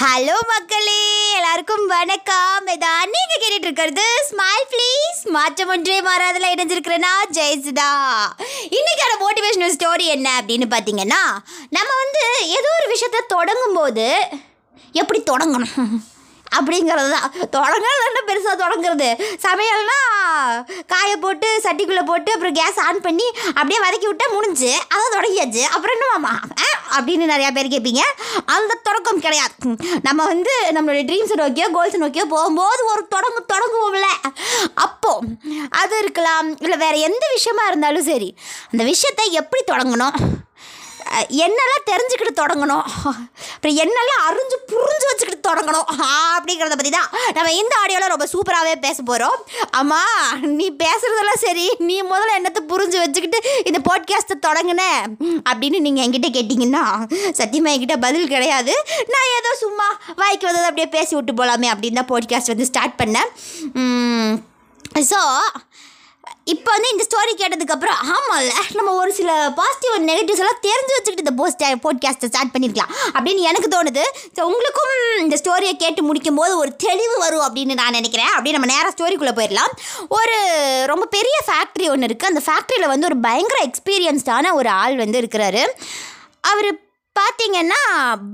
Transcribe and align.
Hello 0.00 0.34
மக்களே. 0.50 1.00
எல்லாருக்கும் 1.36 1.86
வணக்கம். 1.92 2.66
இதான் 2.74 3.10
நீங்க 3.14 3.34
கேட்டுட்டு 3.40 3.66
இருக்கிறது 3.66 4.04
ஸ்மைல் 4.28 4.66
ப்ளீஸ் 4.72 5.22
மாற்றம் 5.36 5.70
ஒன்றே 5.74 5.96
மாறாதல 6.08 6.50
இணைஞ்சிருக்கிறேன்னா 6.54 7.10
ஜெயசுதா. 7.38 7.88
இன்னைக்கான 8.76 9.16
மோட்டிவேஷனல் 9.22 9.74
ஸ்டோரி 9.76 10.06
என்ன 10.16 10.28
அப்படின்னு 10.40 10.68
பார்த்தீங்கன்னா 10.74 11.22
நம்ம 11.76 11.90
வந்து 12.02 12.22
ஏதோ 12.58 12.70
ஒரு 12.78 12.86
விஷயத்த 12.94 13.24
தொடங்கும் 13.34 13.76
போது 13.78 14.06
எப்படி 15.00 15.22
தொடங்கணும்? 15.32 15.98
அப்படிங்கிறது 16.56 17.10
தான். 17.16 17.28
தொடங்கிறது 17.56 18.06
என்ன 18.08 18.20
பெருசாக 18.30 18.56
தொடங்குறது? 18.64 19.08
சமையல்னா 19.46 19.98
காய 20.92 21.10
போட்டு 21.24 21.48
சட்டிக்குள்ளே 21.64 22.04
போட்டு 22.10 22.32
அப்புறம் 22.36 22.56
கேஸ் 22.60 22.80
ஆன் 22.86 23.00
பண்ணி 23.06 23.26
அப்படியே 23.54 23.80
வதக்கி 23.84 24.06
விட்டால் 24.06 24.34
முடிஞ்சு. 24.36 24.70
அதை 24.94 25.04
தொடங்கியாச்சு. 25.16 25.64
அப்புறம் 25.74 25.96
என்னமாமா 25.96 26.34
அப்படின்னு 26.96 27.24
நிறையா 27.32 27.50
பேர் 27.56 27.72
கேட்பீங்க. 27.74 28.02
அந்த 28.56 28.78
தொடக்கம் 28.88 29.22
கிடையாது. 29.26 29.54
நம்ம 30.02 30.20
வந்து 30.32 30.54
நம்மளுடைய 30.76 31.04
ட்ரீம்ஸை 31.10 31.36
நோக்கியோ 31.42 31.68
கோல்ஸை 31.76 32.00
நோக்கியோ 32.04 32.24
போகும்போது 32.34 32.82
ஒரு 32.92 33.02
தொடங்கு 33.14 33.42
தொடங்குவோம்ல. 33.54 34.08
அப்போ 34.86 35.12
அது 35.82 35.94
இருக்கலாம். 36.04 36.48
இல்லை 36.64 36.78
வேறு 36.84 36.98
எந்த 37.10 37.24
விஷயமா 37.36 37.64
இருந்தாலும் 37.66 38.08
சரி 38.10 38.30
அந்த 38.72 38.82
விஷயத்தை 38.92 39.26
எப்படி 39.42 39.62
தொடங்கணும்? 39.72 40.16
என்னெல்லாம் 41.44 41.86
தெரிஞ்சுக்கிட்டு 41.90 42.32
தொடங்கணும்? 42.40 42.84
அப்புறம் 43.54 43.78
என்னெல்லாம் 43.82 44.22
அறிஞ்சு 44.28 44.56
புரிஞ்சு 44.72 45.06
வச்சுக்கிட்டு 45.10 45.46
தொடங்கணும்? 45.48 45.88
அப்படிங்கிறத 46.34 46.76
பற்றி 46.80 46.92
தான் 46.96 47.08
நம்ம 47.36 47.52
இந்த 47.60 47.74
ஆடியோவில் 47.82 48.12
ரொம்ப 48.14 48.26
சூப்பராகவே 48.32 48.74
பேச 48.86 48.98
போகிறோம் 49.10 49.38
அம்மா 49.80 50.00
நீ 50.58 50.66
பேசுகிறதெல்லாம் 50.84 51.42
சரி. 51.46 51.66
நீ 51.88 51.96
முதல்ல 52.12 52.36
என்னத்தை 52.40 52.62
புரிஞ்சு 52.72 52.98
வச்சுக்கிட்டு 53.04 53.40
இந்த 53.70 53.80
பாட்காஸ்ட்டை 53.88 54.36
தொடங்குன? 54.48 54.82
அப்படின்னு 55.50 55.80
நீங்கள் 55.86 56.04
என்கிட்ட 56.06 56.30
கேட்டிங்கன்னா 56.36 56.84
சத்தியமாக 57.40 57.74
என்கிட்ட 57.76 57.98
பதில் 58.06 58.32
கிடையாது. 58.34 58.74
நான் 59.14 59.32
ஏதோ 59.38 59.52
சும்மா 59.64 59.88
வாய்க்கு 60.22 60.48
வந்தது 60.48 60.68
அப்படியே 60.70 60.90
பேசி 60.98 61.14
விட்டு 61.16 61.38
போகலாமே 61.40 61.70
அப்படின்னு 61.74 62.00
தான் 62.02 62.12
பாட்காஸ்ட் 62.12 62.54
வந்து 62.54 62.70
ஸ்டார்ட் 62.72 63.00
பண்ணேன். 63.02 63.30
ஸோ 65.10 65.18
இப்போ 66.52 66.70
வந்து 66.74 66.90
இந்த 66.92 67.04
ஸ்டோரி 67.06 67.32
கேட்டதுக்கப்புறம் 67.40 67.98
ஆமாம்ல 68.14 68.52
நம்ம 68.78 68.90
ஒரு 69.00 69.10
சில 69.18 69.30
பாசிட்டிவ் 69.58 69.94
அண்ட் 69.96 70.08
நெகட்டிவ்ஸ் 70.10 70.42
எல்லாம் 70.44 70.60
தெரிஞ்சு 70.68 70.94
வச்சுக்கிட்டு 70.96 71.24
இந்த 71.24 71.34
போஸ்ட் 71.40 71.64
போட்காஸ்ட்டை 71.84 72.30
ஸ்டார்ட் 72.30 72.52
பண்ணியிருக்கலாம் 72.54 72.92
அப்படின்னு 73.16 73.42
எனக்கு 73.50 73.68
தோணுது. 73.74 74.04
ஸோ 74.36 74.40
உங்களுக்கும் 74.50 74.92
இந்த 75.24 75.38
ஸ்டோரியை 75.42 75.74
கேட்டு 75.84 76.02
முடிக்கும் 76.08 76.40
போது 76.40 76.52
ஒரு 76.62 76.72
தெளிவு 76.86 77.16
வரும் 77.24 77.44
அப்படின்னு 77.46 77.78
நான் 77.82 77.96
நினைக்கிறேன். 77.98 78.32
அப்படியே 78.34 78.56
நம்ம 78.56 78.70
நேராக 78.74 78.94
ஸ்டோரிக்குள்ளே 78.96 79.36
போயிடலாம். 79.38 79.72
ஒரு 80.18 80.36
ரொம்ப 80.92 81.06
பெரிய 81.16 81.38
ஃபேக்ட்ரி 81.48 81.88
ஒன்று 81.94 82.08
இருக்குது 82.10 82.32
அந்த 82.32 82.42
ஃபேக்ட்ரியில் 82.48 82.92
வந்து 82.94 83.08
ஒரு 83.10 83.18
பயங்கர 83.28 83.60
எக்ஸ்பீரியன்ஸ்டான 83.70 84.52
ஒரு 84.60 84.70
ஆள் 84.82 84.96
வந்து 85.04 85.20
இருக்கிறாரு. 85.22 85.64
அவர் 86.52 86.70
பார்த்தீங்கன்னா 87.18 87.80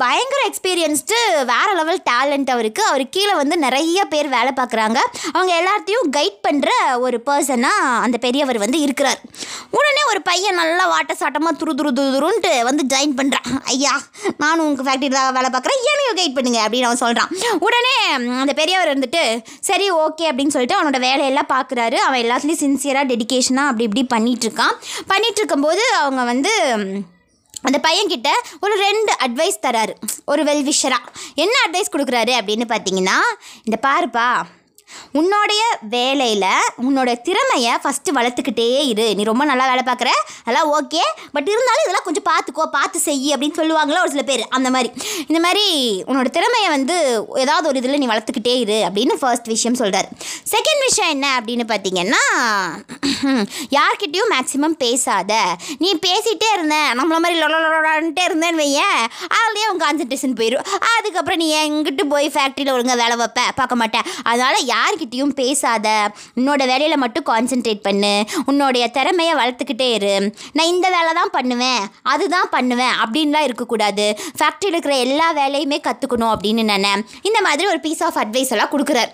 பயங்கர 0.02 0.40
எக்ஸ்பீரியன்ஸ்டு 0.50 1.18
வேறு 1.52 1.72
லெவல் 1.78 2.00
டேலண்ட் 2.10 2.50
அவருக்கு. 2.54 2.82
அவர் 2.90 3.04
கீழே 3.14 3.34
வந்து 3.40 3.56
நிறைய 3.56 4.00
பேர் 4.12 4.28
வேலை 4.36 4.52
பார்க்குறாங்க 4.60 4.98
அவங்க 5.34 5.52
எல்லாத்தையும் 5.60 6.10
கைட் 6.16 6.38
பண்ணுற 6.46 6.70
ஒரு 7.04 7.18
பர்சனாக 7.28 7.92
அந்த 8.04 8.16
பெரியவர் 8.26 8.58
வந்து 8.64 8.80
இருக்கிறார். 8.86 9.20
உடனே 9.78 10.02
ஒரு 10.10 10.20
பையன் 10.22 10.58
நல்லா 10.60 10.84
வாட்ட 10.92 11.12
சாட்டமாக 11.20 11.58
துரு 11.60 11.72
துரு 11.78 11.90
துருன்ட்டு 11.96 12.52
வந்து 12.64 12.82
ஜாயின் 12.92 13.16
பண்ணுறான் 13.20 13.48
ஐயா 13.64 13.94
நானும் 14.36 14.66
உங்கள் 14.66 14.86
ஃபேக்ட்ரியில் 14.86 15.18
தான் 15.18 15.36
வேலை 15.38 15.50
பார்க்குறேன் 15.54 15.80
ஏனையும் 15.90 16.18
கைட் 16.20 16.36
பண்ணுங்க 16.36 16.60
அப்படின்னு 16.66 16.88
அவன் 16.90 17.02
சொல்கிறான் 17.04 17.32
உடனே 17.66 17.94
அந்த 18.42 18.52
பெரியவர் 18.52 18.90
இருந்துட்டு 18.92 19.24
சரி 19.70 19.88
ஓகே 20.04 20.26
அப்படின்னு 20.30 20.54
சொல்லிட்டு 20.56 20.78
அவனோட 20.78 21.00
வேலையெல்லாம் 21.00 21.52
பார்க்குறாரு 21.54 21.98
அவன் 22.06 22.22
எல்லாத்துலேயும் 22.24 22.62
சின்சியராக 22.64 23.10
டெடிகேஷனாக 23.12 23.72
அப்படி 23.72 23.88
இப்படி 23.90 24.04
பண்ணிகிட்ருக்கான் 24.14 24.76
பண்ணிகிட்ருக்கும்போது 25.12 25.84
அவங்க 26.02 26.24
வந்து 26.24 26.54
அந்த 27.66 27.78
பையன்கிட்ட 27.86 28.30
ஒரு 28.64 28.74
ரெண்டு 28.86 29.12
அட்வைஸ் 29.26 29.64
தராரு. 29.66 29.94
ஒரு 30.30 30.42
வெல்விஷராக 30.48 31.10
என்ன 31.44 31.54
அட்வைஸ் 31.66 31.94
கொடுக்குறாரு 31.94 32.32
அப்படின்னு 32.40 32.66
பார்த்தீங்கன்னா 32.74 33.18
இந்த 33.68 33.78
பாருப்பா 33.86 34.28
உன்னோடைய 35.18 35.62
வேலையில் 35.94 36.42
உன்னோட 36.84 37.10
திறமையை 37.26 37.72
ஃபஸ்ட்டு 37.82 38.14
வளர்த்துக்கிட்டே 38.18 38.66
இரு. 38.92 39.06
நீ 39.18 39.22
ரொம்ப 39.28 39.44
நல்லா 39.50 39.66
வேலை 39.70 39.82
பார்க்குற. 39.88 40.10
அதெல்லாம் 40.44 40.70
ஓகே 40.76 41.02
பட் 41.34 41.48
இருந்தாலும் 41.52 41.84
இதெல்லாம் 41.84 42.06
கொஞ்சம் 42.06 42.26
பார்த்துக்கோ 42.30 42.64
பார்த்து 42.76 42.98
செய் 43.06 43.28
அப்படின்னு 43.34 43.58
சொல்லுவாங்களா 43.60 44.02
ஒரு 44.04 44.12
சில 44.14 44.24
பேர். 44.30 44.42
அந்த 44.56 44.68
மாதிரி. 44.74 44.90
இந்த 45.28 45.40
மாதிரி 45.44 45.64
உன்னோட 46.08 46.30
திறமையை 46.36 46.68
வந்து 46.76 46.96
ஏதாவது 47.44 47.68
ஒரு 47.70 47.78
இதில் 47.82 48.00
நீ 48.02 48.08
வளர்த்துக்கிட்டே 48.12 48.54
இரு 48.64 48.78
அப்படின்னு 48.88 49.16
ஃபர்ஸ்ட் 49.22 49.50
விஷயம் 49.54 49.78
சொல்கிறார் 49.82 50.08
செகண்ட் 50.54 50.84
விஷயம் 50.88 51.12
என்ன 51.14 51.26
அப்படின்னு 51.38 51.66
பார்த்தீங்கன்னா 51.72 52.22
யார்கிட்டயும் 53.76 54.32
மேக்ஸிமம் 54.34 54.76
பேசாத. 54.84 55.32
நீ 55.84 55.90
பேசிகிட்டே 56.08 56.50
இருந்தேன் 56.56 56.90
நம்மள 57.00 57.18
மாதிரி 57.24 57.38
லொலன்ட்டே 57.42 58.24
இருந்தேன்னு 58.28 58.62
வையேன் 58.64 59.00
அதுலேயே 59.38 59.68
உன் 59.72 59.82
கான்சன்ட்ரேஷன் 59.84 60.38
போயிடும் 60.40 60.66
அதுக்கப்புறம் 60.94 61.42
நீ 61.44 61.48
எங்கிட்டு 61.62 62.04
போய் 62.14 62.28
ஃபேக்ட்ரியில் 62.34 62.74
ஒழுங்கா 62.74 62.96
வேலை 63.02 63.16
வைப்ப? 63.22 63.40
பார்க்க 63.60 63.80
மாட்டேன் 63.82 64.06
அதனால் 64.30 64.60
யார்கிட்டயும் 64.74 65.34
பேசாத. 65.40 66.10
உன்னோட 66.36 66.62
வேலையில் 66.66 66.96
மட்டும் 66.96 67.26
கான்சென்ட்ரேட் 67.26 67.82
பண்ணு. 67.82 68.24
உன்னோடைய 68.46 68.90
திறமையை 68.90 69.34
வளர்த்துக்கிட்டே 69.34 69.92
இரு. 69.92 70.34
நான் 70.52 70.66
இந்த 70.66 70.90
வேலை 70.90 71.12
தான் 71.12 71.30
பண்ணுவேன். 71.30 71.84
அதுதான் 72.02 72.48
பண்ணுவேன். 72.50 72.94
அப்படின்லாம் 73.02 73.48
இருக்கக்கூடாது. 73.48 74.18
ஃபேக்ட்ரியில் 74.38 74.74
இருக்கிற 74.74 74.96
எல்லா 74.96 75.32
வேலையுமே 75.32 75.80
கற்றுக்கணும் 75.88 76.32
அப்படின்னு 76.34 76.62
நினை 76.62 76.82
இந்த 77.22 77.40
மாதிரி 77.40 77.68
ஒரு 77.68 77.80
பீஸ் 77.80 78.02
ஆஃப் 78.02 78.16
அட்வைஸ் 78.16 78.50
எல்லாம் 78.50 78.72
கொடுக்குறாரு. 78.72 79.12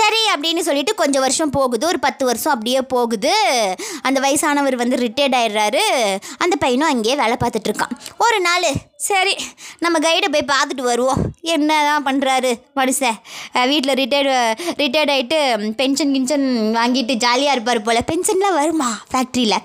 சரி 0.00 0.20
அப்படின்னு 0.34 0.62
சொல்லிட்டு 0.68 0.94
கொஞ்சம் 0.94 1.24
வருஷம் 1.26 1.50
போகுது. 1.50 1.86
ஒரு 1.86 1.98
பத்து 1.98 2.24
வருஷம் 2.24 2.52
அப்படியே 2.52 2.80
போகுது. 2.94 3.34
அந்த 4.02 4.18
வயசானவர் 4.20 4.76
வந்து 4.82 4.96
ரிட்டையர்ட் 4.96 5.38
ஆயிடுறாரு. 5.40 5.82
அந்த 6.38 6.56
பையனும் 6.56 6.90
அங்கேயே 6.92 7.16
வேலை 7.16 7.36
பார்த்துட்ருக்கான் 7.44 7.94
ஒரு 8.18 8.40
நாள் 8.40 8.68
சரி 9.08 9.32
நம்ம 9.78 9.96
கைடை 9.98 10.28
போய் 10.34 10.50
பார்த்துட்டு 10.52 10.84
வருவோம். 10.90 11.22
என்ன 11.54 11.70
தான் 11.88 12.06
பண்ணுறாரு 12.06 12.50
மனுஷன் 12.78 13.16
வீட்டில் 13.72 13.98
ரிட்டையர்டு 14.00 14.36
ரிட்டையர்ட் 14.82 15.12
ஆகிட்டு 15.14 15.38
பென்ஷன் 15.80 16.14
கின்ஷன் 16.14 16.46
வாங்கிட்டு 16.78 17.14
ஜாலியாக 17.24 17.56
இருப்பார் 17.56 17.82
போல். 17.82 18.06
பென்ஷன்லாம் 18.10 18.58
வருமா? 18.60 18.90
ஃபேக்ட்ரியில் 19.12 19.58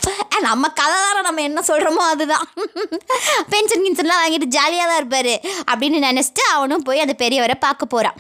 நம்ம 0.47 0.67
கதை 0.79 0.97
தானே 1.05 1.21
நம்ம 1.21 1.41
என்ன 1.41 1.63
சொல்கிறோமோ 1.67 2.03
அதுதான். 2.13 2.45
பென்ஷன் 3.53 3.85
கின்ஷன்லாம் 3.85 4.21
வாங்கிட்டு 4.23 4.49
ஜாலியாக 4.57 4.89
தான் 4.91 4.99
இருப்பார் 5.01 5.33
அப்படின்னு 5.71 5.99
நினச்சிட்டு 6.07 6.45
அவனும் 6.55 6.83
போய் 6.83 6.99
அந்த 6.99 7.15
பெரியவரை 7.17 7.55
பார்க்க 7.59 7.93
போகிறான் 7.95 8.19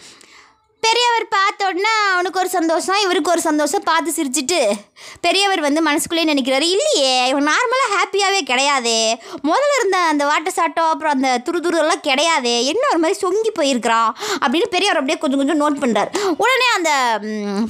பெரியவர் 0.81 1.27
பார்த்த 1.29 1.67
உடனே 1.67 1.93
அவனுக்கு 2.13 2.39
ஒரு 2.39 2.49
சந்தோஷம் 2.49 3.01
இவருக்கு 3.01 3.31
ஒரு 3.31 3.41
சந்தோஷம். 3.41 3.83
பார்த்து 3.83 4.11
சிரிச்சிட்டு 4.17 4.61
பெரியவர் 5.21 5.61
வந்து 5.61 5.83
மனசுக்குள்ளே 5.83 6.23
நினைக்கிறாரு 6.31 6.67
இல்லையே 6.75 7.27
இவன் 7.27 7.47
நார்மலாக 7.47 7.93
ஹாப்பியாகவே 7.95 8.41
கிடையாதே. 8.45 9.13
முதல்ல 9.43 9.75
இருந்த 9.77 9.97
அந்த 9.97 10.25
வாட்டர் 10.25 10.53
சாட்டம் 10.53 10.89
அப்புறம் 10.89 11.13
அந்த 11.13 11.41
துரு 11.45 11.55
துருலாம் 11.55 11.77
எல்லாம் 11.77 12.43
என்ன 12.43 12.87
ஒரு 12.89 12.99
மாதிரி 12.99 13.19
சொங்கி 13.19 13.51
போயிருக்கிறான் 13.53 14.17
அப்படின்னு 14.45 14.67
பெரியவர் 14.69 14.97
அப்படியே 14.97 15.17
கொஞ்சம் 15.17 15.39
கொஞ்சம் 15.39 15.61
நோட் 15.61 15.81
பண்ணுறார் 15.81 16.35
உடனே 16.37 16.67
அந்த 16.75 16.91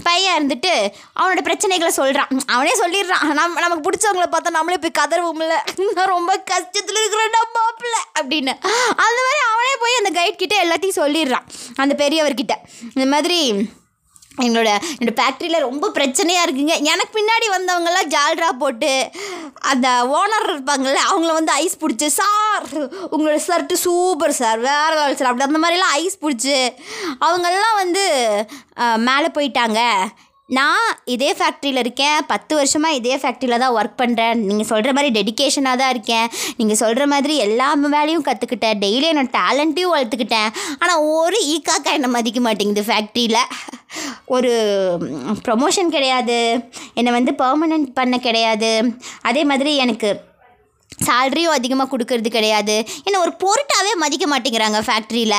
பையன் 0.03 0.37
இருந்துட்டு 0.37 0.91
அவனோட 1.19 1.41
பிரச்சனைகளை 1.43 1.87
சொல்கிறான் 1.87 2.27
அவனே 2.45 2.71
சொல்லிடுறான் 2.71 3.33
நம்ம 3.33 3.59
நமக்கு 3.59 3.89
பிடிச்சவங்கள 3.89 4.25
பார்த்தா 4.31 4.49
நம்மளே 4.49 4.77
போய் 4.77 4.97
கதறுவோம்ல 4.99 5.57
நான் 5.93 6.13
ரொம்ப 6.15 6.43
கஷ்டத்தில் 6.51 6.99
இருக்கிறேன்டா 6.99 7.41
பாப்பில் 7.53 7.97
அப்படின்னு. 8.19 8.53
அந்த 9.05 9.19
மாதிரி 9.25 9.41
அவனே 9.51 9.75
போய் 9.79 9.99
அந்த 10.03 10.21
கைட் 10.21 10.35
கிட்ட 10.35 10.63
எல்லாத்தையும் 10.63 10.99
சொல்லிடுறான் 10.99 11.45
அந்த 11.75 12.07
பெரியவர்கிட்ட. 12.07 12.51
இந்த 12.95 13.05
மாதிரி 13.05 13.69
என்னோட 14.45 14.69
என்னோடய 14.97 15.17
ஃபேக்ட்ரியில் 15.19 15.65
ரொம்ப 15.67 15.85
பிரச்சனையாக 15.97 16.45
இருக்குங்க. 16.47 16.75
எனக்கு 16.91 17.13
பின்னாடி 17.19 17.47
வந்தவங்கெல்லாம் 17.55 18.11
ஜால்ரா 18.15 18.49
போட்டு 18.63 18.91
அந்த 19.71 19.87
ஓனர் 20.19 20.47
இருப்பாங்கள்ல 20.51 21.01
அவங்கள 21.09 21.31
வந்து 21.39 21.53
ஐஸ் 21.63 21.79
பிடிச்சி 21.81 22.07
சார் 22.19 22.67
உங்களோட 23.13 23.37
ஷர்ட்டு 23.47 23.81
சூப்பர் 23.85 24.37
சார் 24.41 24.59
வேறு 24.67 24.95
லெவல் 24.99 25.19
சார் 25.19 25.29
அப்படி 25.31 25.47
அந்த 25.49 25.61
மாதிரிலாம் 25.63 25.95
ஐஸ் 26.03 26.21
பிடிச்சி 26.25 26.57
அவங்கெல்லாம் 27.25 27.79
வந்து 27.83 28.05
மேலே 29.09 29.29
போயிட்டாங்க. 29.37 29.81
நான் 30.57 30.85
இதே 31.13 31.31
ஃபேக்ட்ரியில் 31.39 31.81
இருக்கேன். 31.81 32.19
பத்து 32.31 32.53
வருஷமாக 32.59 32.97
இதே 32.99 33.15
ஃபேக்ட்ரியில் 33.21 33.61
தான் 33.63 33.75
ஒர்க் 33.79 33.99
பண்ணுறேன் 34.01 34.39
நீங்கள் 34.49 34.69
சொல்கிற 34.69 34.91
மாதிரி 34.97 35.09
டெடிகேஷனாக 35.17 35.79
தான் 35.81 35.91
இருக்கேன். 35.95 36.27
நீங்கள் 36.59 36.79
சொல்கிற 36.83 37.07
மாதிரி 37.13 37.35
எல்லா 37.47 37.67
வேலையும் 37.97 38.25
கற்றுக்கிட்டேன் 38.29 38.79
டெய்லி 38.85 39.07
என்னோட 39.11 39.29
டேலண்ட்டையும் 39.39 39.93
வளர்த்துக்கிட்டேன். 39.95 40.49
ஆனால் 40.81 41.03
ஒரு 41.17 41.39
ஈக்காக்கா 41.55 41.91
என்னை 41.97 42.09
மதிக்க 42.15 42.41
மாட்டேங்குது 42.47 42.83
ஃபேக்ட்ரியில் 42.89 43.41
ஒரு 44.37 44.53
ப்ரொமோஷன் 45.45 45.93
கிடையாது. 45.97 46.39
என்னை 46.99 47.13
வந்து 47.17 47.31
பர்மனெண்ட் 47.43 47.91
பண்ண 47.99 48.17
கிடையாது. 48.27 48.71
அதே 49.31 49.43
மாதிரி 49.51 49.73
எனக்கு 49.85 50.09
சேல்ரியும் 51.07 51.55
அதிகமாக 51.57 51.89
கொடுக்கறது 51.91 52.29
கிடையாது. 52.35 52.75
என்னை 53.05 53.17
ஒரு 53.25 53.31
பொருட்டாகவே 53.43 53.91
மதிக்க 54.03 54.25
மாட்டேங்கிறாங்க 54.31 54.79
ஃபேக்ட்ரியில் 54.87 55.37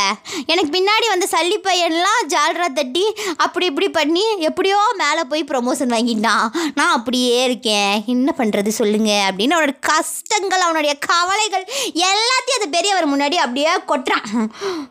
எனக்கு 0.53 0.71
பின்னாடி 0.77 1.07
வந்து 1.13 1.27
சல்லி 1.33 1.59
பையன்லாம் 1.67 2.23
ஜால்ரா 2.35 2.69
தட்டி 2.79 3.05
அப்படி 3.45 3.67
இப்படி 3.71 3.89
பண்ணி 3.99 4.25
எப்படியோ 4.49 4.79
மேலே 5.03 5.25
போய் 5.33 5.49
ப்ரொமோஷன் 5.51 5.95
வாங்கிட்டான். 5.97 6.47
நான் 6.79 6.95
அப்படியே 6.99 7.37
இருக்கேன். 7.49 7.93
என்ன 8.15 8.35
பண்ணுறது 8.41 8.73
சொல்லுங்கள் 8.81 9.27
அப்படின்னு 9.29 9.57
அவனோட 9.57 9.77
கஷ்டங்கள் 9.91 10.67
அவனுடைய 10.69 10.95
கவலைகள் 11.11 11.67
எல்லாத்தையும் 12.11 12.59
அந்த 12.61 12.71
பெரியவர் 12.79 13.13
முன்னாடி 13.13 13.39
அப்படியே 13.47 13.75
கொட்டுறான். 13.93 14.29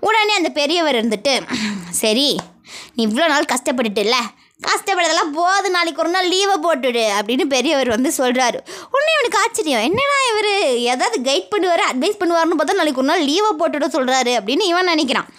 உடனே 0.08 0.36
அந்த 0.40 0.52
பெரியவர் 0.60 1.00
இருந்துட்டு 1.02 1.36
சரி 2.04 2.30
நீ 2.96 3.02
இவ்வளோ 3.08 3.28
நாள் 3.34 3.52
கஷ்டப்பட்டுட்டுல 3.54 4.18
கஷ்டப்படுறதெல்லாம் 4.68 5.34
போது 5.38 5.68
நாளைக்கு 5.76 6.02
ஒரு 6.04 6.12
நாள் 6.16 6.30
லீவை 6.32 6.56
போட்டுடு 6.64 7.04
அப்படின்னு 7.18 7.46
பெரியவர் 7.54 7.94
வந்து 7.96 8.10
சொல்கிறாரு 8.18 8.60
உடனே 8.94 9.12
இவனுக்கு 9.18 9.42
ஆச்சரியம். 9.44 9.86
என்னடா 9.90 10.18
இவர் 10.32 10.52
ஏதாவது 10.94 11.18
கைட் 11.28 11.52
பண்ணுவார் 11.54 11.84
அட்வைஸ் 11.92 12.20
பண்ணுவார்னு 12.22 12.58
பார்த்தா 12.60 12.80
நாளைக்கு 12.80 13.02
ஒரு 13.04 13.12
நாள் 13.12 13.28
லீவை 13.30 13.52
போட்டுட 13.62 13.88
சொல்கிறாரு 13.98 14.34
அப்படின்னு 14.40 14.66
இவன் 14.74 14.92
நினைக்கிறான். 14.94 15.30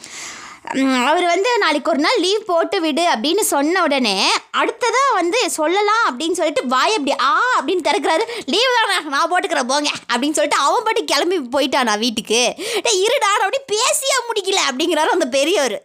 அவர் 1.10 1.26
வந்து 1.32 1.50
நாளைக்கு 1.62 1.90
ஒரு 1.92 2.00
நாள் 2.04 2.18
லீவ் 2.24 2.42
போட்டு 2.50 2.76
விடு 2.84 3.04
அப்படின்னு 3.12 3.42
சொன்ன 3.52 3.82
உடனே 3.86 4.16
அடுத்ததாக 4.60 5.14
வந்து 5.18 5.38
சொல்லலாம் 5.56 6.04
அப்படின்னு 6.08 6.38
சொல்லிட்டு 6.40 6.62
வாய் 6.74 6.96
அப்படி 6.96 7.14
ஆ 7.28 7.32
அப்படின்னு 7.58 7.86
திறக்கிறாரு. 7.88 8.24
லீவ் 8.52 8.74
வேணாம் 8.76 9.08
நான் 9.14 9.30
போட்டுக்கிறேன் 9.32 9.70
போங்க 9.72 9.90
அப்படின்னு 10.12 10.38
சொல்லிட்டு 10.38 10.62
அவன் 10.66 10.86
பாட்டு 10.88 11.02
கிளம்பி 11.12 11.38
போயிட்டான் 11.56 11.92
வீட்டுக்கு. 12.04 12.42
டேய் 12.86 13.02
இருடா 13.06 13.30
அப்படி 13.46 13.60
பேசியே 13.74 14.18
முடிக்கல 14.28 14.62
அப்படிங்கிறாரு 14.70 15.16
அந்த 15.16 15.28
பெரியவர். 15.38 15.76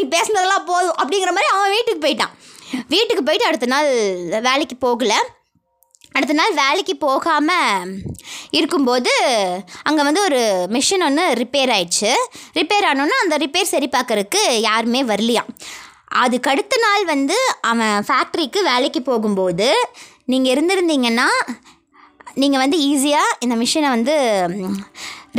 நீ 0.00 0.04
பேசினதெல்லாம் 0.16 0.68
போதும் 0.72 0.98
அப்படிங்கிற 1.02 1.32
மாதிரி 1.38 1.52
அவன் 1.54 1.74
வீட்டுக்கு 1.76 2.04
போயிட்டான். 2.06 2.34
வீட்டுக்கு 2.92 3.22
போயிட்டு 3.22 3.48
அடுத்த 3.48 3.66
நாள் 3.66 3.88
வேலைக்கு 4.48 4.76
போகலை. 4.86 5.18
அடுத்த 6.12 6.32
நாள் 6.32 6.54
வேலைக்கு 6.60 6.94
போகாமல் 6.96 7.90
இருக்கும்போது 8.50 9.12
அங்கே 9.82 10.02
வந்து 10.02 10.22
ஒரு 10.22 10.40
மிஷின் 10.74 11.04
ஒன்று 11.06 11.24
ரிப்பேர் 11.42 11.72
ஆயிடுச்சு. 11.74 12.12
ரிப்பேர் 12.58 12.88
ஆனோன்னா 12.90 13.18
அந்த 13.24 13.36
ரிப்பேர் 13.36 13.72
சரி 13.74 13.88
பார்க்கறதுக்கு 13.96 14.42
யாருமே 14.68 15.02
வரலையாம் 15.12 15.50
அதுக்கு 16.22 16.50
அடுத்த 16.50 16.74
நாள் 16.86 17.04
வந்து 17.04 17.38
அவன் 17.60 17.96
ஃபேக்ட்ரிக்கு 18.08 18.60
வேலைக்கு 18.70 19.02
போகும்போது 19.02 19.68
நீங்கள் 20.24 20.52
இருந்திருந்தீங்கன்னா 20.54 21.28
நீங்கள் 22.34 22.62
வந்து 22.64 22.78
ஈஸியாக 22.90 23.36
இந்த 23.40 23.54
மிஷினை 23.56 23.88
வந்து 23.88 24.14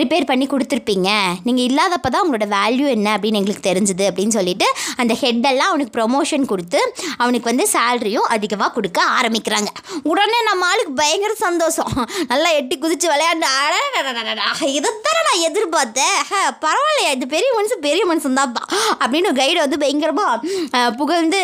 ரிப்பேர் 0.02 0.28
பண்ணி 0.32 0.46
கொடுத்துருப்பீங்க. 0.54 1.10
நீங்கள் 1.48 1.66
இல்லாதப்ப 1.70 2.10
தான் 2.14 2.24
உங்களோட 2.26 2.48
வேல்யூ 2.58 2.88
என்ன 2.96 3.08
அப்படின்னு 3.16 3.40
எங்களுக்கு 3.42 3.66
தெரிஞ்சுது 3.70 4.06
அப்படின்னு 4.10 4.36
சொல்லிட்டு 4.38 4.68
அந்த 5.02 5.14
ஹெட்டெல்லாம் 5.22 5.72
அவனுக்கு 5.74 5.96
ப்ரொமோஷன் 5.98 6.50
கொடுத்து 6.52 6.82
அவனுக்கு 7.22 7.50
வந்து 7.52 7.66
சேல்ரியும் 7.76 8.28
அதிகமாக 8.36 8.72
கொடுக்க 8.78 9.00
ஆரம்பிக்கிறாங்க. 9.18 9.70
உடனே 10.12 10.40
நம்ம 10.50 10.68
ஆளுக்கு 10.72 10.94
பயங்கர 11.02 11.34
சந்தோஷம். 11.46 11.94
நல்லா 12.32 12.50
எட்டி 12.60 12.76
குதிச்சு 12.84 13.08
விளையாண்டு 13.14 13.48
அடடடடடடா, 13.62 14.48
இதைத்தானே 14.80 15.22
நான் 15.30 15.46
எதிர்பார்த்தேன். 15.50 16.18
பரவாயில்லையா 16.66 17.12
இது 17.18 17.28
பெரிய 17.36 17.50
மனுஷன் 17.58 17.86
பெரிய 17.88 18.04
மனுஷன் 18.12 18.40
தான்ப்பா 18.40 18.64
அப்படின்னு 19.02 19.32
கைடு 19.42 19.60
வந்து 19.66 19.82
பயங்கரமாக 19.84 20.94
புகழ்ந்து 21.02 21.42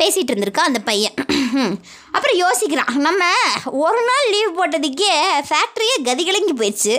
பேசிகிட்டு 0.00 0.30
இருந்திருக்கா 0.32 0.68
அந்த 0.70 0.82
பையன். 0.90 1.16
அப்புறம் 2.16 2.38
யோசிக்கிறான். 2.42 2.90
நம்ம 3.06 3.24
ஒரு 3.84 4.00
நாள் 4.08 4.26
லீவ் 4.34 4.56
போட்டதுக்கே 4.58 5.10
ஃபேக்ட்ரியே 5.48 5.96
கதிகலங்கி 6.08 6.54
போயிடுச்சு. 6.60 6.94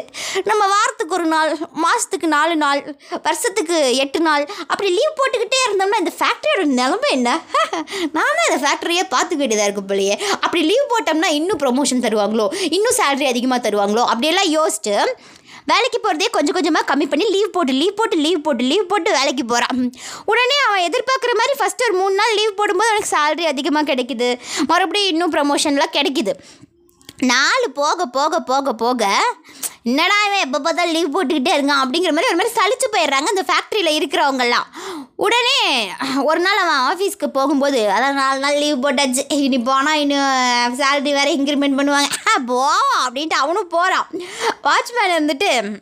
நம்ம 0.49 0.61
வாரத்துக்கு 0.73 1.15
ஒரு 1.17 1.25
நாள் 1.25 1.51
மாதத்துக்கு 1.83 2.27
நாலு 2.27 2.55
நாள் 2.55 2.81
வருஷத்துக்கு 3.25 3.97
எட்டு 4.03 4.19
நாள் 4.19 4.45
அப்படி 4.67 4.89
லீவ் 4.97 5.17
போட்டுக்கிட்டே 5.19 5.59
இருந்தோம்னா 5.65 6.01
இந்த 6.03 6.13
ஃபேக்ட்ரியோட 6.19 6.65
நிலமை 6.79 7.11
என்ன? 7.11 7.39
நானும் 8.17 8.47
இந்த 8.49 8.59
ஃபேக்ட்ரியே 8.63 9.05
பார்த்துக்க 9.15 9.43
வேண்டியதாக 9.43 9.67
இருக்கும் 9.67 9.89
பிள்ளையே 9.91 10.17
அப்படி 10.31 10.63
லீவ் 10.63 10.91
போட்டோம்னா 10.93 11.31
இன்னும் 11.39 11.61
ப்ரொமோஷன் 11.65 12.05
தருவாங்களோ? 12.07 12.47
இன்னும் 12.69 12.97
சேலரி 12.97 13.27
அதிகமாக 13.27 13.69
தருவாங்களோ? 13.69 14.05
அப்படியெல்லாம் 14.13 14.51
யோசிச்சு 14.57 14.95
வேலைக்கு 15.65 15.99
போகிறதே 15.99 16.27
கொஞ்சம் 16.29 16.55
கொஞ்சமாக 16.55 16.85
கம்மி 16.91 17.05
பண்ணி 17.09 17.25
லீவ் 17.25 17.49
போட்டு 17.51 17.73
லீவ் 17.73 17.93
போட்டு 17.97 18.15
லீவ் 18.15 18.39
போட்டு 18.41 18.63
லீவ் 18.63 18.87
போட்டு 18.87 19.09
வேலைக்கு 19.11 19.43
போகிறான் 19.45 19.91
உடனே 20.25 20.55
அவன் 20.67 20.85
எதிர்பார்க்குற 20.87 21.33
மாதிரி 21.39 21.53
ஃபஸ்ட்டு 21.59 21.85
ஒரு 21.87 21.95
மூணு 21.99 22.15
நாள் 22.15 22.33
லீவ் 22.35 22.55
போடும்போது 22.55 22.89
அவனுக்கு 22.89 23.11
சேலரி 23.17 23.45
அதிகமாக 23.45 23.85
கிடைக்குது. 23.91 24.29
மறுபடியும் 24.67 25.09
இன்னும் 25.09 25.33
ப்ரமோஷன்லாம் 25.33 25.93
கிடைக்குது. 25.93 26.33
நாலு 27.17 27.71
போக 27.71 28.05
போக 28.05 28.39
போக 28.39 28.73
போக 28.73 29.23
என்னடா 29.83 30.13
இவன் 30.27 30.53
எப்போ 30.53 30.59
பார்த்தா 30.59 30.91
லீவ் 30.91 31.15
போட்டுக்கிட்டே 31.15 31.51
இருக்கான் 31.53 31.81
அப்படிங்கிற 31.81 32.13
மாதிரி 32.13 32.31
ஒரு 32.31 32.35
மாதிரி 32.35 32.55
சளிச்சு 32.55 32.87
போயிடுறாங்க 32.91 33.29
அந்த 33.31 33.45
ஃபேக்ட்ரியில் 33.47 33.97
இருக்கிறவங்கெல்லாம். 33.99 34.67
உடனே 35.15 35.91
ஒரு 36.23 36.39
நாள் 36.39 36.57
அவன் 36.57 36.83
ஆஃபீஸ்க்கு 36.89 37.27
போகும்போது 37.27 37.87
அதான் 37.89 38.13
நாலு 38.13 38.39
நாள் 38.39 38.57
லீவ் 38.57 38.83
போட்டாச்சு. 38.83 39.33
இனி 39.33 39.59
போனால் 39.59 39.99
இன்னும் 39.99 40.79
சேலரி 40.79 41.11
வேறு 41.13 41.31
இன்க்ரிமெண்ட் 41.35 41.79
பண்ணுவாங்க. 41.79 42.09
"ஆ, 42.27 42.37
போ 42.45 42.71
அப்படின்ட்டு 43.07 43.39
அவனும் 43.43 43.67
போகிறான் 43.67 44.07
வாட்ச்மேன் 44.63 45.15
வந்துட்டு 45.19 45.81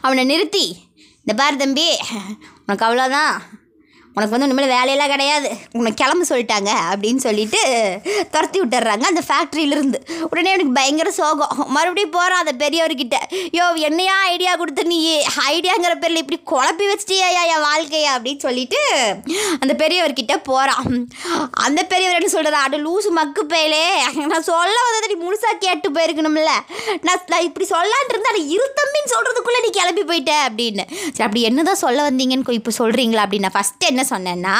அவனை 0.00 0.24
நிறுத்தி. 0.24 0.76
இந்த 1.18 1.42
பார் 1.42 1.56
தம்பி 1.56 1.98
உனக்கு 2.66 2.86
அவ்வளோதான் 2.86 3.34
உனக்கு 4.16 4.34
வந்து 4.34 4.46
இனிமேல் 4.48 4.72
வேலையெல்லாம் 4.74 5.12
கிடையாது. 5.12 5.48
உன்னை 5.76 5.90
கிளம்ப 6.00 6.24
சொல்லிட்டாங்க 6.28 6.70
அப்படின்னு 6.90 7.20
சொல்லிட்டு 7.26 7.60
துரத்தி 8.34 8.58
விட்டுறாங்க 8.60 9.04
அந்த 9.12 9.22
ஃபேக்ட்ரியிலிருந்து 9.28 9.98
உடனே 10.30 10.50
எனக்கு 10.56 10.74
பயங்கர 10.78 11.10
சோகம். 11.20 11.54
மறுபடியும் 11.76 12.12
போகிறான் 12.16 12.42
அந்த 12.44 12.54
பெரியவர்கிட்ட. 12.62 13.16
யோ 13.58 13.64
என்னையா 13.88 14.16
ஐடியா 14.34 14.52
கொடுத்து 14.60 14.84
நீ? 14.92 14.98
ஐடியாங்கிற 15.52 15.94
பேரில் 16.02 16.22
இப்படி 16.22 16.38
குழப்பி 16.52 16.86
வச்சிட்டியா 16.90 17.28
என் 17.54 17.64
வாழ்க்கையா? 17.68 18.12
அப்படின்னு 18.16 18.44
சொல்லிட்டு 18.46 18.80
அந்த 19.62 19.72
பெரியவர்கிட்ட 19.82 20.36
போகிறான் 20.50 20.94
அந்த 21.66 21.80
பெரியவர் 21.92 22.18
என்ன 22.20 22.30
சொல்கிறது 22.36 22.58
அடு 22.64 22.78
லூசு 22.86 23.10
மக்கு 23.18 23.44
பயலே. 23.54 23.82
நான் 24.32 24.48
சொல்ல 24.52 24.76
வந்ததை 24.86 25.08
நீ 25.12 25.18
முழுசாக 25.24 25.60
கேட்டு 25.66 25.90
போயிருக்கணும்ல. 25.96 26.54
நான் 27.08 27.26
நான் 27.34 27.46
இப்படி 27.48 27.68
சொல்லான்ட்டு 27.74 28.14
இருந்தா 28.14 28.32
இரு 28.54 28.68
தம்பின்னு 28.80 29.12
சொல்கிறதுக்குள்ளே 29.14 29.60
நீ 29.66 29.72
கிளம்பி 29.80 30.04
போயிட்ட 30.12 30.32
அப்படின்னு. 30.48 30.86
சரி 31.16 31.26
அப்படி 31.28 31.42
என்ன 31.50 31.66
தான் 31.70 31.82
சொல்ல 31.84 32.08
வந்தீங்கன்னு 32.10 32.58
இப்போ 32.60 32.74
சொல்கிறீங்களா 32.80 33.24
அப்படின்னு. 33.26 33.46
நான் 33.48 33.58
ஃபஸ்ட்டு 33.58 33.90
என்ன 33.92 34.02
சொன்னேன்னா 34.10 34.56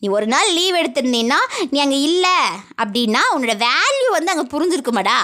நீ 0.00 0.08
ஒரு 0.08 0.26
நாள் 0.26 0.52
லீவ் 0.52 0.76
எடுத்திருந்தீன்னா 0.76 1.38
நீ 1.70 1.78
அங்கே 1.80 2.00
இல்லை 2.02 2.36
அப்படின்னா 2.82 3.22
உன்னோட 3.34 3.54
வேல்யூ 3.62 4.08
வந்து 4.10 4.32
அங்கே 4.32 4.46
புரிஞ்சிருக்குமாடா. 4.50 5.18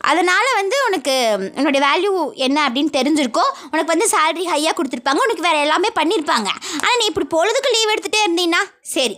அதனால் 0.00 0.48
வந்து 0.54 0.76
உனக்கு 0.86 1.14
உன்னோட 1.56 1.78
வேல்யூ 1.84 2.10
என்ன 2.38 2.58
அப்படின்னு 2.68 2.92
தெரிஞ்சிருக்கோ 2.96 3.44
உனக்கு 3.70 3.92
வந்து 3.92 4.08
சேலரி 4.10 4.44
ஹையாக 4.46 4.74
கொடுத்துருப்பாங்க 4.76 5.24
உனக்கு 5.24 5.42
வேறு 5.42 5.58
எல்லாமே 5.58 5.88
பண்ணியிருப்பாங்க 5.94 6.48
ஆனால் 6.78 6.98
நீ 6.98 7.04
இப்படி 7.04 7.28
பொழுதுக்கு 7.30 7.74
லீவ் 7.74 7.92
எடுத்துகிட்டே 7.94 8.24
இருந்தீன்னா 8.24 8.60
சரி 8.88 9.16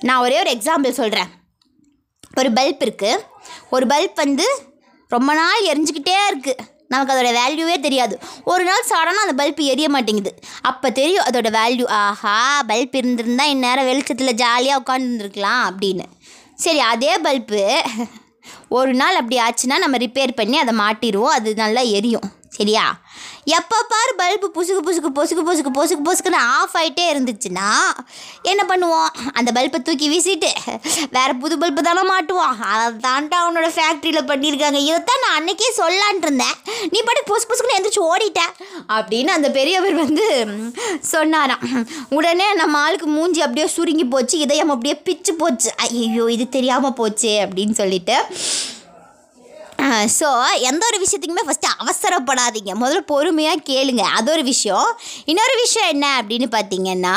நான் 0.00 0.20
ஒரே 0.20 0.38
ஒரு 0.40 0.50
எக்ஸாம்பிள் 0.50 0.90
சொல்கிறேன் 0.92 1.30
ஒரு 2.34 2.50
பல்ப் 2.52 2.82
இருக்குது 2.82 3.22
ஒரு 3.70 3.86
பல்ப் 3.86 4.14
வந்து 4.16 4.46
ரொம்ப 5.10 5.34
நாள் 5.34 5.68
எரிஞ்சுக்கிட்டே 5.68 6.16
இருக்குது 6.26 6.64
நமக்கு 6.88 7.14
அதோட 7.14 7.30
வேல்யூவே 7.40 7.80
தெரியாது. 7.80 8.14
ஒரு 8.44 8.64
நாள் 8.64 8.88
சடனாக 8.88 9.24
அந்த 9.26 9.34
பல்ப் 9.40 9.60
எரிய 9.72 9.88
மாட்டேங்குது. 9.88 10.32
அப்போ 10.60 10.90
தெரியும் 10.90 11.26
அதோட 11.30 11.48
வேல்யூ 11.58 11.86
ஆஹா 11.86 12.62
பல்ப் 12.68 12.96
இருந்திருந்தால் 12.96 13.48
இந்நேரம் 13.48 13.84
வெளிச்சத்தில் 13.84 14.38
ஜாலியாக 14.44 14.82
உட்காந்துருந்துருக்கலாம் 14.82 15.62
அப்படின்னு. 15.70 16.06
சரி 16.54 16.80
அதே 16.92 17.18
பல்பு 17.18 17.82
ஒரு 18.68 18.94
நாள் 18.94 19.14
அப்படி 19.14 19.36
ஆச்சுன்னா 19.46 19.78
நம்ம 19.78 19.96
ரிப்பேர் 19.96 20.38
பண்ணி 20.40 20.58
அதை 20.58 20.74
மாட்டிடுவோம் 20.78 21.36
அது 21.38 21.54
நல்லா 21.54 21.80
எரியும். 21.80 22.26
சரியா? 22.48 22.84
எப்போ 23.56 23.76
பார் 23.90 24.12
பல்பு 24.20 24.46
புசுக்கு 24.54 24.80
புசுக்கு 24.86 25.10
பொசுக்கு 25.16 25.42
பொசுக்கு 25.48 25.70
பொசுக்கு 25.76 26.02
பொசுக்குன்னு 26.06 26.40
ஆஃப் 26.54 26.74
ஆகிட்டே 26.78 27.04
இருந்துச்சுன்னா 27.12 27.68
என்ன 28.50 28.62
பண்ணுவோம்? 28.70 29.10
அந்த 29.38 29.50
பல்பை 29.56 29.78
தூக்கி 29.86 30.06
வீசிட்டு 30.12 30.50
வேறு 31.16 31.34
புது 31.42 31.54
பல்பு 31.62 31.82
தானே 31.86 32.02
மாட்டுவோம். 32.10 32.56
அதை 32.70 32.86
தாண்டா 33.06 33.36
அவனோட 33.42 33.68
ஃபேக்ட்ரியில் 33.76 34.28
பண்ணியிருக்காங்க. 34.30 34.80
இதைத்தான் 34.88 35.22
நான் 35.24 35.36
அன்றைக்கே 35.38 35.68
சொல்லான்ட்டு 35.78 36.28
இருந்தேன். 36.28 36.56
நீ 36.92 37.00
பாட்டு 37.08 37.22
புசு 37.30 37.46
புசுக்குன்னு 37.50 37.78
எந்திரிச்சு 37.78 38.02
ஓடிட்டேன் 38.12 38.52
அப்படின்னு 38.96 39.32
அந்த 39.36 39.50
பெரியவர் 39.58 39.96
வந்து 40.02 40.26
சொன்னாராம். 41.12 41.64
உடனே 42.18 42.48
நம்ம 42.60 42.82
ஆளுக்கு 42.84 43.08
மூஞ்சி 43.16 43.42
அப்படியே 43.46 43.68
சுருங்கி 43.76 44.06
போச்சு 44.16 44.36
இதயம் 44.46 44.74
அப்படியே 44.76 44.96
பிச்சு 45.08 45.34
போச்சு. 45.42 45.70
ஐயோ 45.86 46.26
இது 46.36 46.46
தெரியாமல் 46.58 46.96
போச்சு 47.00 47.32
அப்படின்னு 47.46 47.76
சொல்லிட்டு 47.82 48.18
ஸோ 50.18 50.28
எந்த 50.68 50.82
ஒரு 50.90 50.98
விஷயத்துக்குமே 51.04 51.44
ஃபஸ்ட்டு 51.48 51.74
அவசரப்படாதீங்க. 51.82 52.72
முதல்ல 52.82 53.02
பொறுமையாக 53.12 53.64
கேளுங்க. 53.70 54.04
அது 54.18 54.28
ஒரு 54.32 54.42
விஷயம். 54.42 54.88
இன்னொரு 55.24 55.54
விஷயம் 55.64 55.92
என்ன 55.94 56.06
அப்படின்னு 56.20 56.48
பார்த்தீங்கன்னா 56.56 57.16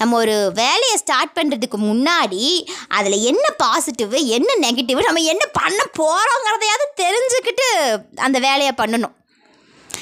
நம்ம 0.00 0.16
ஒரு 0.22 0.34
வேலையை 0.54 0.96
ஸ்டார்ட் 1.02 1.36
பண்ணுறதுக்கு 1.38 1.78
முன்னாடி 1.90 2.42
அதில் 2.96 3.24
என்ன 3.30 3.46
பாசிட்டிவ் 3.62 4.14
என்ன 4.36 4.50
நெகட்டிவ் 4.66 5.06
நம்ம 5.08 5.22
என்ன 5.32 5.44
பண்ண 5.58 5.80
போகிறோங்கிறதையாவது 6.00 6.86
தெரிஞ்சுக்கிட்டு 7.02 7.68
அந்த 8.26 8.38
வேலையை 8.46 8.72
பண்ணணும். 8.82 9.14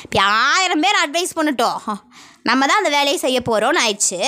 இப்போ 0.05 0.23
ஆயிரம் 0.23 0.83
பேர் 0.85 1.03
அட்வைஸ் 1.05 1.37
பண்ணட்டும். 1.38 1.81
நம்ம 2.49 2.67
தான் 2.67 2.81
அந்த 2.83 2.93
வேலையை 2.97 3.19
செய்ய 3.25 3.38
போகிறோம்னு 3.50 3.83
ஆயிடுச்சு. 3.85 4.21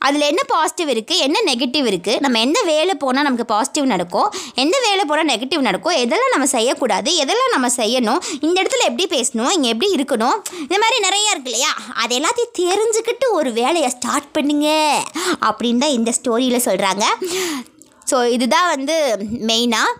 அதில் 0.00 0.26
என்ன 0.28 0.42
பாசிட்டிவ் 0.48 0.90
இருக்குது 0.92 1.22
என்ன 1.22 1.38
நெகட்டிவ் 1.46 1.86
இருக்குது 1.86 2.20
நம்ம 2.20 2.40
எந்த 2.40 2.58
வேலை 2.66 2.94
போனால் 2.96 3.24
நமக்கு 3.24 3.46
பாசிட்டிவ் 3.46 3.86
நடக்கும் 3.86 4.28
எந்த 4.56 4.76
வேலை 4.84 5.04
போனால் 5.04 5.30
நெகட்டிவ் 5.30 5.62
நடக்கும் 5.62 5.98
எதெல்லாம் 6.00 6.34
நம்ம 6.34 6.48
செய்யக்கூடாது 6.52 7.10
எதெல்லாம் 7.16 7.54
நம்ம 7.54 7.70
செய்யணும் 7.76 8.20
இந்த 8.40 8.56
இடத்துல 8.60 8.86
எப்படி 8.86 9.06
பேசணும் 9.12 9.52
இங்கே 9.56 9.70
எப்படி 9.70 9.90
இருக்கணும் 9.96 10.36
இந்த 10.62 10.78
மாதிரி 10.78 10.98
நிறைய 11.00 11.26
இருக்கு 11.30 11.50
இல்லையா? 11.50 11.72
அது 11.96 12.14
எல்லாத்தையும் 12.18 12.56
தெரிஞ்சுக்கிட்டு 12.60 13.28
ஒரு 13.34 13.52
வேலையை 13.54 13.90
ஸ்டார்ட் 13.92 14.30
பண்ணுங்க 14.32 14.68
அப்படின்னு 15.42 15.78
தான் 15.78 15.96
இந்த 15.96 16.12
ஸ்டோரியில் 16.18 16.66
சொல்கிறாங்க 16.66 17.04
ஸோ 18.06 18.18
இதுதான் 18.30 18.68
வந்து 18.68 18.96
மெயினாக 19.46 19.92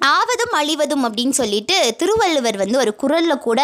ஆவதும் 0.00 0.54
அழிவதும் 0.58 1.04
அப்படின்னு 1.06 1.30
சொல்லிட்டு 1.30 1.94
திருவள்ளுவர் 2.00 2.56
வந்து 2.56 2.78
ஒரு 2.78 2.92
குரலில் 2.94 3.42
கூட 3.46 3.60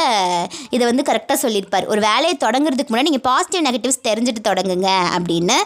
இதை 0.71 0.85
வந்து 0.87 1.03
கரெக்டாக 1.09 1.39
சொல்லியிருப்பார். 1.43 1.87
ஒரு 1.87 2.01
வேலையை 2.01 2.37
தொடங்குறதுக்கு 2.45 2.93
முன்னாடி 2.93 3.09
நீங்கள் 3.11 3.27
பாசிட்டிவ் 3.29 3.65
நெகட்டிவ்ஸ் 3.67 4.03
தெரிஞ்சுட்டு 4.09 4.43
தொடங்குங்க 4.49 4.91
அப்படின்னு. 5.17 5.57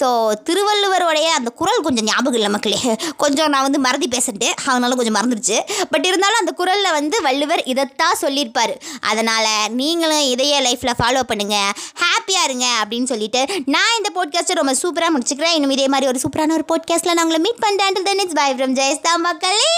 ஸோ 0.00 0.06
திருவள்ளுவருடைய 0.48 1.28
அந்த 1.38 1.50
குரல் 1.50 1.84
கொஞ்சம் 1.86 2.04
ஞாபகம் 2.04 2.38
இல்லை 2.40 2.50
மக்களே. 2.56 2.80
கொஞ்சம் 3.16 3.50
நான் 3.54 3.62
வந்து 3.62 3.80
மறதி 3.86 4.08
பேசிட்டேன் 4.16 4.56
அதனால 4.66 4.94
கொஞ்சம் 4.94 5.16
மறந்துடுச்சு 5.18 5.58
பட் 5.92 6.06
இருந்தாலும் 6.10 6.40
அந்த 6.42 6.52
குரலில் 6.52 6.96
வந்து 6.98 7.16
வள்ளுவர் 7.28 7.62
இதைத்தான் 7.64 8.20
சொல்லியிருப்பார். 8.24 8.74
அதனால் 9.00 9.50
நீங்களும் 9.80 10.24
இதையே 10.34 10.60
லைஃப்பில் 10.68 10.98
ஃபாலோ 11.00 11.22
பண்ணுங்கள் 11.32 11.70
ஹாப்பியாக 12.04 12.46
இருங்க 12.48 12.66
அப்படின்னு 12.82 13.10
சொல்லிட்டு 13.12 13.42
நான் 13.66 13.96
இந்த 13.98 14.10
போட்காஸ்ட்டை 14.18 14.58
ரொம்ப 14.60 14.76
சூப்பராக 14.82 15.14
முடிச்சுக்கிறேன். 15.16 15.56
இன்னும் 15.58 15.70
இதே 15.70 15.88
மாதிரி 15.88 16.10
ஒரு 16.12 16.22
சூப்பரான 16.24 16.56
ஒரு 16.60 16.66
போட்காஸ்ட்டில் 16.72 17.14
நான் 17.14 17.26
உங்களை 17.26 17.42
மீட் 17.46 17.64
பண்ணுறேன் 17.66 17.98
பை 18.40 18.48
ஃப்ரம் 18.56 18.74
ஜெயஸ்தா 18.80 19.12
மக்களே! 19.16 19.70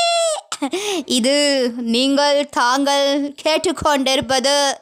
இது 1.07 1.35
நீங்கள் 1.77 2.49
தாங்கள் 2.49 3.35
கேட்டுக்கொண்டிருப்பது 3.43 4.73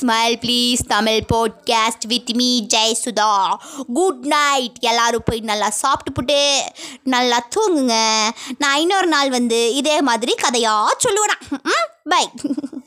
smile 0.00 0.36
please 0.40 0.78
Tamil 0.88 1.24
podcast 1.32 2.06
with 2.06 2.30
me 2.30 2.66
Jayasudha. 2.74 3.54
Good 3.94 4.26
night 4.26 4.76
எல்லாரும் 4.80 5.22
போய் 5.24 5.40
நல்லா 5.40 5.72
சாப்பிட்டுப்புட்டு 5.82 6.58
நல்லா 7.02 7.48
தூங்குங்க. 7.56 8.28
நான் 8.58 8.80
இன்னொரு 8.80 9.06
நாள் 9.06 9.30
வந்து 9.30 9.74
இதே 9.74 10.00
மாதிரி 10.00 10.34
கதையாக 10.34 10.96
சொல்லுவேன். 11.04 11.58
பை 12.04 12.30